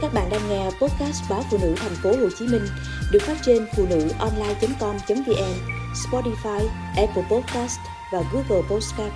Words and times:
Các 0.00 0.10
bạn 0.14 0.28
đang 0.30 0.40
nghe 0.48 0.64
podcast 0.64 1.30
báo 1.30 1.40
phụ 1.50 1.58
nữ 1.62 1.74
thành 1.76 1.92
phố 2.02 2.10
Hồ 2.10 2.28
Chí 2.38 2.46
Minh 2.52 2.62
được 3.12 3.18
phát 3.22 3.36
trên 3.42 3.62
phụ 3.76 3.84
nữ 3.90 4.08
online.com.vn, 4.18 5.54
Spotify, 5.94 6.66
Apple 6.96 7.22
Podcast 7.30 7.78
và 8.12 8.22
Google 8.32 8.62
Podcast. 8.70 9.12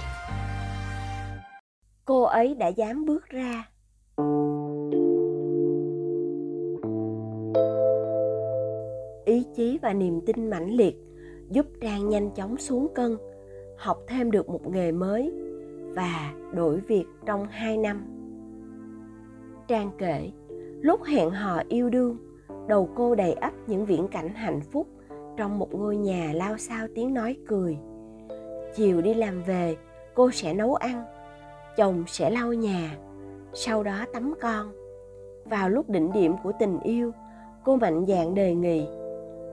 Cô 2.04 2.22
ấy 2.22 2.54
đã 2.54 2.68
dám 2.68 3.04
bước 3.04 3.24
ra. 3.26 3.68
Ý 9.24 9.44
chí 9.56 9.78
và 9.82 9.92
niềm 9.92 10.20
tin 10.26 10.50
mãnh 10.50 10.70
liệt 10.70 10.96
giúp 11.50 11.66
Trang 11.80 12.08
nhanh 12.08 12.30
chóng 12.34 12.58
xuống 12.58 12.88
cân, 12.94 13.16
học 13.78 13.98
thêm 14.08 14.30
được 14.30 14.48
một 14.48 14.66
nghề 14.66 14.92
mới 14.92 15.32
và 15.94 16.32
đổi 16.52 16.80
việc 16.80 17.04
trong 17.26 17.46
2 17.50 17.76
năm. 17.76 18.04
Trang 19.68 19.90
kể, 19.98 20.30
lúc 20.82 21.04
hẹn 21.04 21.30
hò 21.30 21.62
yêu 21.68 21.90
đương, 21.90 22.16
đầu 22.68 22.88
cô 22.94 23.14
đầy 23.14 23.32
ắp 23.32 23.52
những 23.66 23.86
viễn 23.86 24.08
cảnh 24.08 24.28
hạnh 24.28 24.60
phúc 24.60 24.86
trong 25.36 25.58
một 25.58 25.74
ngôi 25.74 25.96
nhà 25.96 26.32
lao 26.34 26.58
sao 26.58 26.86
tiếng 26.94 27.14
nói 27.14 27.36
cười. 27.48 27.78
Chiều 28.74 29.00
đi 29.00 29.14
làm 29.14 29.42
về, 29.42 29.76
cô 30.14 30.30
sẽ 30.30 30.54
nấu 30.54 30.74
ăn, 30.74 31.04
chồng 31.76 32.04
sẽ 32.06 32.30
lau 32.30 32.52
nhà, 32.52 32.98
sau 33.52 33.82
đó 33.82 34.04
tắm 34.12 34.34
con. 34.40 34.72
Vào 35.44 35.68
lúc 35.68 35.90
đỉnh 35.90 36.12
điểm 36.12 36.34
của 36.42 36.52
tình 36.58 36.80
yêu, 36.80 37.12
cô 37.64 37.76
mạnh 37.76 38.04
dạn 38.08 38.34
đề 38.34 38.54
nghị, 38.54 38.86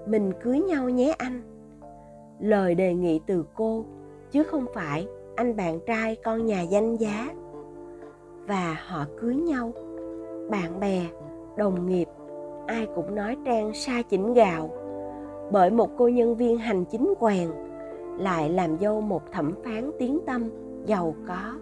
mình 0.08 0.32
cưới 0.42 0.60
nhau 0.60 0.90
nhé 0.90 1.16
anh. 1.18 1.42
Lời 2.40 2.76
đề 2.76 2.94
nghị 2.94 3.20
từ 3.28 3.46
cô, 3.56 3.86
chứ 4.32 4.44
không 4.44 4.66
phải 4.74 5.08
anh 5.36 5.56
bạn 5.56 5.80
trai 5.88 6.16
con 6.16 6.46
nhà 6.46 6.62
danh 6.62 6.96
giá. 6.96 7.30
Và 8.48 8.78
họ 8.88 9.06
cưới 9.22 9.36
nhau 9.36 9.72
bạn 10.50 10.80
bè, 10.80 11.06
đồng 11.56 11.88
nghiệp, 11.88 12.08
ai 12.68 12.88
cũng 12.96 13.16
nói 13.16 13.38
trang 13.46 13.74
sai 13.74 14.04
chỉnh 14.04 14.34
gạo. 14.34 14.70
Bởi 15.52 15.72
một 15.72 15.90
cô 15.98 16.08
nhân 16.08 16.36
viên 16.36 16.58
hành 16.58 16.86
chính 16.86 17.14
quèn 17.20 17.50
lại 18.18 18.50
làm 18.50 18.78
dâu 18.78 19.02
một 19.02 19.32
thẩm 19.32 19.54
phán 19.64 19.92
tiếng 20.00 20.20
tâm, 20.26 20.50
giàu 20.86 21.16
có. 21.28 21.54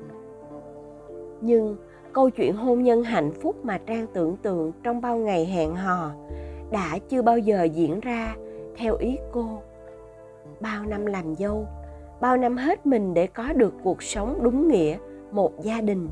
Nhưng 1.42 1.76
câu 2.14 2.30
chuyện 2.30 2.56
hôn 2.56 2.84
nhân 2.84 3.04
hạnh 3.04 3.32
phúc 3.42 3.56
mà 3.64 3.78
trang 3.78 4.08
tưởng 4.14 4.38
tượng 4.38 4.72
trong 4.84 5.02
bao 5.02 5.18
ngày 5.18 5.46
hẹn 5.46 5.76
hò 5.76 6.12
đã 6.72 6.98
chưa 7.10 7.22
bao 7.22 7.38
giờ 7.38 7.64
diễn 7.64 8.00
ra 8.00 8.36
theo 8.78 8.96
ý 8.96 9.18
cô. 9.32 9.46
Bao 10.60 10.86
năm 10.86 11.06
làm 11.06 11.36
dâu, 11.36 11.66
bao 12.22 12.38
năm 12.38 12.58
hết 12.58 12.86
mình 12.86 13.14
để 13.14 13.28
có 13.28 13.54
được 13.54 13.74
cuộc 13.84 14.04
sống 14.04 14.40
đúng 14.42 14.68
nghĩa, 14.68 14.98
một 15.32 15.52
gia 15.62 15.82
đình. 15.82 16.10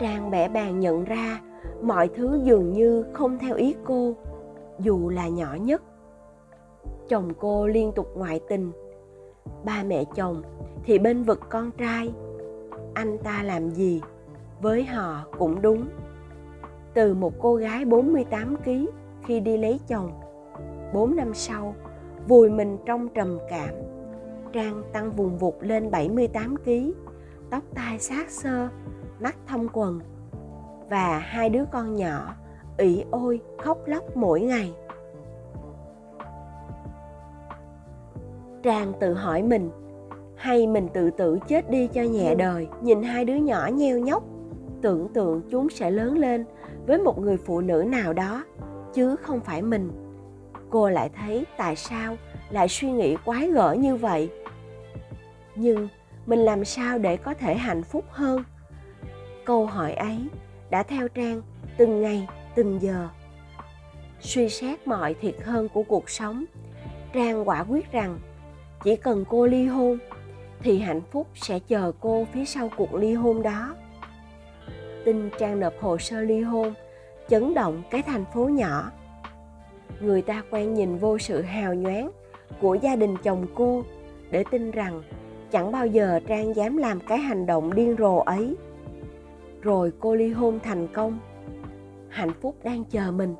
Trang 0.00 0.30
bẻ 0.30 0.48
bàn 0.48 0.80
nhận 0.80 1.04
ra 1.04 1.40
mọi 1.82 2.08
thứ 2.08 2.40
dường 2.44 2.72
như 2.72 3.04
không 3.12 3.38
theo 3.38 3.54
ý 3.56 3.74
cô, 3.84 4.14
dù 4.78 5.08
là 5.08 5.28
nhỏ 5.28 5.54
nhất. 5.60 5.82
Chồng 7.08 7.32
cô 7.38 7.66
liên 7.66 7.92
tục 7.92 8.06
ngoại 8.16 8.40
tình. 8.48 8.72
Ba 9.64 9.82
mẹ 9.86 10.04
chồng 10.14 10.42
thì 10.84 10.98
bên 10.98 11.22
vực 11.22 11.40
con 11.48 11.70
trai. 11.70 12.12
Anh 12.94 13.18
ta 13.18 13.42
làm 13.42 13.70
gì? 13.70 14.00
Với 14.60 14.84
họ 14.84 15.24
cũng 15.38 15.62
đúng. 15.62 15.86
Từ 16.94 17.14
một 17.14 17.32
cô 17.40 17.54
gái 17.54 17.84
48 17.84 18.56
kg 18.56 18.70
khi 19.26 19.40
đi 19.40 19.56
lấy 19.56 19.80
chồng 19.88 20.12
4 20.92 21.16
năm 21.16 21.34
sau, 21.34 21.74
vùi 22.28 22.50
mình 22.50 22.78
trong 22.86 23.08
trầm 23.08 23.38
cảm. 23.50 23.74
Trang 24.52 24.82
tăng 24.92 25.12
vùng 25.12 25.38
vụt 25.38 25.54
lên 25.60 25.90
78 25.90 26.56
kg 26.56 26.70
tóc 27.50 27.62
tai 27.74 27.98
sát 27.98 28.30
sơ, 28.30 28.68
mắt 29.20 29.36
thâm 29.46 29.68
quần 29.72 30.00
và 30.92 31.18
hai 31.18 31.50
đứa 31.50 31.64
con 31.72 31.94
nhỏ 31.96 32.34
ỉ 32.76 33.04
ôi 33.10 33.40
khóc 33.58 33.78
lóc 33.86 34.16
mỗi 34.16 34.40
ngày. 34.40 34.72
Trang 38.62 38.92
tự 39.00 39.14
hỏi 39.14 39.42
mình 39.42 39.70
hay 40.36 40.66
mình 40.66 40.88
tự 40.94 41.10
tử 41.10 41.38
chết 41.48 41.70
đi 41.70 41.86
cho 41.86 42.02
nhẹ 42.02 42.34
đời 42.34 42.68
nhìn 42.82 43.02
hai 43.02 43.24
đứa 43.24 43.34
nhỏ 43.34 43.66
nheo 43.72 43.98
nhóc 43.98 44.22
tưởng 44.82 45.08
tượng 45.08 45.42
chúng 45.50 45.70
sẽ 45.70 45.90
lớn 45.90 46.18
lên 46.18 46.44
với 46.86 46.98
một 46.98 47.18
người 47.18 47.36
phụ 47.36 47.60
nữ 47.60 47.84
nào 47.88 48.12
đó 48.12 48.44
chứ 48.94 49.16
không 49.16 49.40
phải 49.40 49.62
mình. 49.62 49.90
Cô 50.70 50.90
lại 50.90 51.10
thấy 51.16 51.44
tại 51.56 51.76
sao 51.76 52.16
lại 52.50 52.68
suy 52.68 52.92
nghĩ 52.92 53.16
quái 53.24 53.50
gở 53.50 53.72
như 53.72 53.96
vậy? 53.96 54.30
Nhưng 55.54 55.88
mình 56.26 56.38
làm 56.38 56.64
sao 56.64 56.98
để 56.98 57.16
có 57.16 57.34
thể 57.34 57.54
hạnh 57.54 57.82
phúc 57.82 58.04
hơn? 58.08 58.44
Câu 59.44 59.66
hỏi 59.66 59.92
ấy 59.92 60.18
đã 60.72 60.82
theo 60.82 61.08
Trang 61.08 61.42
từng 61.76 62.02
ngày, 62.02 62.28
từng 62.54 62.82
giờ. 62.82 63.08
Suy 64.20 64.48
xét 64.48 64.86
mọi 64.86 65.14
thiệt 65.14 65.34
hơn 65.42 65.68
của 65.68 65.82
cuộc 65.82 66.10
sống, 66.10 66.44
Trang 67.12 67.48
quả 67.48 67.64
quyết 67.68 67.92
rằng 67.92 68.18
chỉ 68.84 68.96
cần 68.96 69.24
cô 69.28 69.46
ly 69.46 69.66
hôn 69.66 69.98
thì 70.60 70.78
hạnh 70.78 71.00
phúc 71.10 71.26
sẽ 71.34 71.58
chờ 71.58 71.92
cô 72.00 72.26
phía 72.32 72.44
sau 72.44 72.70
cuộc 72.76 72.94
ly 72.94 73.14
hôn 73.14 73.42
đó. 73.42 73.74
Tin 75.04 75.30
Trang 75.38 75.60
nộp 75.60 75.72
hồ 75.80 75.98
sơ 75.98 76.20
ly 76.20 76.40
hôn 76.40 76.74
chấn 77.28 77.54
động 77.54 77.82
cái 77.90 78.02
thành 78.02 78.24
phố 78.34 78.44
nhỏ. 78.44 78.90
Người 80.00 80.22
ta 80.22 80.42
quen 80.50 80.74
nhìn 80.74 80.98
vô 80.98 81.18
sự 81.18 81.42
hào 81.42 81.74
nhoáng 81.74 82.10
của 82.60 82.74
gia 82.74 82.96
đình 82.96 83.16
chồng 83.22 83.46
cô 83.54 83.82
để 84.30 84.44
tin 84.50 84.70
rằng 84.70 85.02
chẳng 85.50 85.72
bao 85.72 85.86
giờ 85.86 86.20
Trang 86.28 86.56
dám 86.56 86.76
làm 86.76 87.00
cái 87.00 87.18
hành 87.18 87.46
động 87.46 87.74
điên 87.74 87.96
rồ 87.98 88.16
ấy 88.16 88.56
rồi 89.62 89.92
cô 90.00 90.14
ly 90.14 90.32
hôn 90.32 90.58
thành 90.62 90.88
công. 90.92 91.18
Hạnh 92.08 92.32
phúc 92.40 92.56
đang 92.64 92.84
chờ 92.84 93.10
mình. 93.10 93.34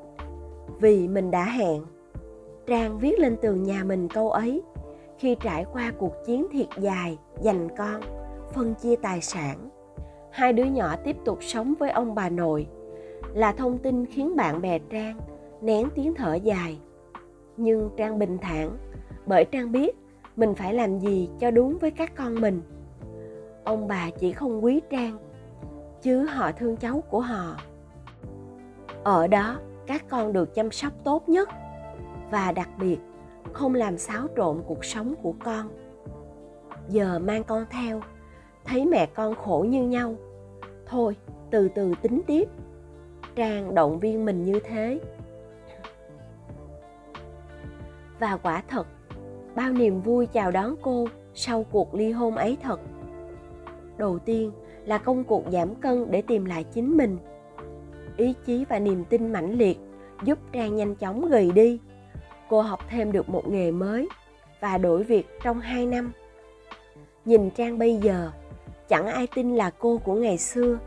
Vì 0.81 1.09
mình 1.09 1.31
đã 1.31 1.45
hẹn. 1.45 1.83
Trang 2.67 2.99
viết 2.99 3.19
lên 3.19 3.37
tường 3.43 3.63
nhà 3.63 3.85
mình 3.85 4.09
câu 4.09 4.31
ấy. 4.31 4.63
Khi 5.19 5.37
trải 5.41 5.65
qua 5.73 5.93
cuộc 5.99 6.13
chiến 6.27 6.47
thiệt 6.53 6.67
dài 6.79 7.19
giành 7.41 7.69
con, 7.79 8.01
phân 8.55 8.75
chia 8.75 8.97
tài 8.97 9.21
sản, 9.21 9.69
hai 10.31 10.53
đứa 10.53 10.65
nhỏ 10.65 10.97
tiếp 11.05 11.17
tục 11.25 11.39
sống 11.41 11.75
với 11.79 11.91
ông 11.91 12.15
bà 12.15 12.29
nội 12.29 12.67
là 13.35 13.53
thông 13.53 13.79
tin 13.79 14.07
khiến 14.07 14.37
bạn 14.37 14.63
bè 14.63 14.79
trang 14.79 15.19
nén 15.61 15.89
tiếng 15.95 16.15
thở 16.15 16.35
dài. 16.35 16.79
Nhưng 17.57 17.91
trang 17.97 18.19
bình 18.19 18.39
thản, 18.41 18.77
bởi 19.27 19.45
trang 19.45 19.73
biết 19.73 19.97
mình 20.37 20.55
phải 20.55 20.75
làm 20.75 20.99
gì 20.99 21.29
cho 21.41 21.51
đúng 21.51 21.79
với 21.79 21.91
các 21.91 22.13
con 22.17 22.41
mình. 22.41 22.63
Ông 23.65 23.89
bà 23.89 24.11
chỉ 24.19 24.33
không 24.33 24.65
quý 24.65 24.81
trang 24.91 25.19
chứ 26.03 26.27
họ 26.27 26.53
thương 26.53 26.77
cháu 26.77 27.03
của 27.11 27.21
họ. 27.21 27.57
Ở 29.05 29.27
đó, 29.27 29.59
các 29.87 30.05
con 30.09 30.33
được 30.33 30.55
chăm 30.55 30.71
sóc 30.71 30.93
tốt 31.05 31.29
nhất 31.29 31.49
và 32.31 32.53
đặc 32.53 32.69
biệt 32.79 32.99
không 33.53 33.75
làm 33.75 33.99
xáo 33.99 34.27
trộn 34.37 34.63
cuộc 34.67 34.85
sống 34.85 35.15
của 35.23 35.35
con. 35.45 35.69
Giờ 36.89 37.19
mang 37.19 37.45
con 37.45 37.67
theo, 37.71 38.01
thấy 38.65 38.87
mẹ 38.87 39.07
con 39.07 39.35
khổ 39.35 39.67
như 39.69 39.83
nhau. 39.83 40.15
Thôi, 40.87 41.17
từ 41.51 41.69
từ 41.69 41.95
tính 42.03 42.23
tiếp. 42.27 42.49
Trang 43.35 43.75
động 43.75 43.99
viên 43.99 44.25
mình 44.25 44.45
như 44.45 44.61
thế. 44.65 45.01
Và 48.19 48.37
quả 48.37 48.63
thật, 48.69 48.87
bao 49.55 49.73
niềm 49.73 50.01
vui 50.01 50.27
chào 50.27 50.51
đón 50.51 50.75
cô 50.83 51.07
sau 51.35 51.65
cuộc 51.71 51.95
ly 51.95 52.13
hôn 52.13 52.37
ấy 52.37 52.57
thật 52.63 52.81
đầu 53.99 54.19
tiên 54.19 54.53
là 54.85 54.99
công 54.99 55.25
cuộc 55.25 55.45
giảm 55.53 55.75
cân 55.75 56.11
để 56.11 56.23
tìm 56.23 56.45
lại 56.45 56.65
chính 56.65 56.97
mình. 56.97 57.19
Ý 58.17 58.35
chí 58.47 58.65
và 58.69 58.79
niềm 58.79 59.05
tin 59.05 59.33
mãnh 59.33 59.59
liệt 59.59 59.79
giúp 60.25 60.39
trang 60.53 60.77
nhanh 60.77 60.95
chóng 60.95 61.29
gầy 61.29 61.53
đi. 61.53 61.79
Cô 62.49 62.61
học 62.61 62.81
thêm 62.89 63.13
được 63.13 63.29
một 63.29 63.49
nghề 63.49 63.71
mới 63.71 64.09
và 64.61 64.79
đổi 64.79 65.03
việc 65.03 65.27
trong 65.43 65.61
2 65.61 65.87
năm. 65.87 66.13
Nhìn 67.25 67.51
trang 67.51 67.79
bây 67.79 67.97
giờ, 67.97 68.31
chẳng 68.89 69.07
ai 69.07 69.27
tin 69.35 69.57
là 69.57 69.71
cô 69.79 69.99
của 69.99 70.15
ngày 70.15 70.39
xưa, 70.39 70.79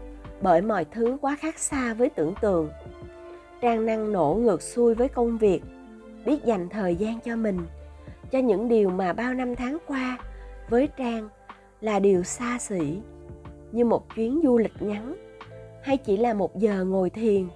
bởi 0.41 0.61
mọi 0.61 0.85
thứ 0.85 1.17
quá 1.21 1.37
khác 1.39 1.59
xa 1.59 1.93
với 1.93 2.09
tưởng 2.09 2.33
tượng. 2.41 2.69
Trang 3.61 3.85
năng 3.85 4.11
nổ 4.11 4.37
ngược 4.41 4.61
xuôi 4.61 4.93
với 4.93 5.07
công 5.07 5.37
việc, 5.37 5.61
biết 6.25 6.45
dành 6.45 6.69
thời 6.69 6.95
gian 6.95 7.19
cho 7.19 7.35
mình, 7.35 7.59
cho 8.31 8.39
những 8.39 8.67
điều 8.67 8.89
mà 8.89 9.13
bao 9.13 9.33
năm 9.33 9.55
tháng 9.55 9.77
qua 9.87 10.17
với 10.69 10.89
trang 10.97 11.29
là 11.81 11.99
điều 11.99 12.23
xa 12.23 12.57
xỉ, 12.59 12.97
như 13.71 13.85
một 13.85 14.15
chuyến 14.15 14.41
du 14.43 14.57
lịch 14.57 14.81
ngắn, 14.81 15.15
hay 15.81 15.97
chỉ 15.97 16.17
là 16.17 16.33
một 16.33 16.59
giờ 16.59 16.85
ngồi 16.85 17.09
thiền. 17.09 17.47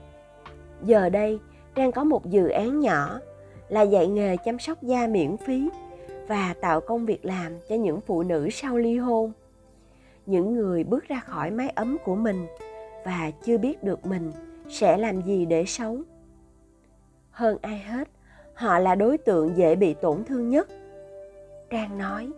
Giờ 0.83 1.09
đây 1.09 1.39
trang 1.75 1.91
có 1.91 2.03
một 2.03 2.29
dự 2.29 2.49
án 2.49 2.79
nhỏ 2.79 3.19
là 3.69 3.81
dạy 3.81 4.07
nghề 4.07 4.37
chăm 4.45 4.59
sóc 4.59 4.83
da 4.83 5.07
miễn 5.07 5.37
phí 5.37 5.69
và 6.27 6.53
tạo 6.61 6.81
công 6.81 7.05
việc 7.05 7.25
làm 7.25 7.53
cho 7.69 7.75
những 7.75 8.01
phụ 8.01 8.23
nữ 8.23 8.49
sau 8.51 8.77
ly 8.77 8.97
hôn. 8.97 9.31
Những 10.25 10.53
người 10.53 10.83
bước 10.83 11.07
ra 11.07 11.19
khỏi 11.19 11.51
mái 11.51 11.69
ấm 11.69 11.97
của 12.05 12.15
mình 12.15 12.45
và 13.05 13.31
chưa 13.43 13.57
biết 13.57 13.83
được 13.83 14.05
mình 14.05 14.31
sẽ 14.69 14.97
làm 14.97 15.21
gì 15.21 15.45
để 15.45 15.65
sống. 15.65 16.03
Hơn 17.31 17.57
ai 17.61 17.79
hết, 17.79 18.09
họ 18.53 18.79
là 18.79 18.95
đối 18.95 19.17
tượng 19.17 19.57
dễ 19.57 19.75
bị 19.75 19.93
tổn 19.93 20.23
thương 20.23 20.49
nhất. 20.49 20.69
Trang 21.69 21.97
nói 21.97 22.29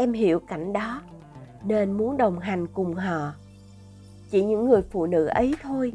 em 0.00 0.12
hiểu 0.12 0.40
cảnh 0.40 0.72
đó, 0.72 1.02
nên 1.64 1.92
muốn 1.92 2.16
đồng 2.16 2.38
hành 2.38 2.66
cùng 2.66 2.94
họ. 2.94 3.32
Chỉ 4.30 4.44
những 4.44 4.64
người 4.64 4.82
phụ 4.82 5.06
nữ 5.06 5.26
ấy 5.26 5.54
thôi, 5.62 5.92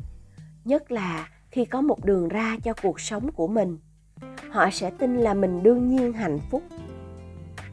nhất 0.65 0.91
là 0.91 1.29
khi 1.51 1.65
có 1.65 1.81
một 1.81 2.05
đường 2.05 2.27
ra 2.27 2.57
cho 2.63 2.73
cuộc 2.81 2.99
sống 2.99 3.31
của 3.31 3.47
mình. 3.47 3.77
Họ 4.51 4.69
sẽ 4.71 4.91
tin 4.91 5.17
là 5.17 5.33
mình 5.33 5.63
đương 5.63 5.87
nhiên 5.87 6.13
hạnh 6.13 6.39
phúc. 6.51 6.63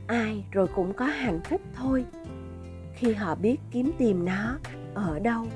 Ai 0.06 0.44
rồi 0.50 0.66
cũng 0.74 0.92
có 0.92 1.04
hạnh 1.04 1.40
phúc 1.44 1.60
thôi, 1.76 2.04
khi 2.94 3.12
họ 3.12 3.34
biết 3.34 3.60
kiếm 3.70 3.92
tìm 3.98 4.24
nó 4.24 4.58
ở 4.94 5.18
đâu. 5.18 5.46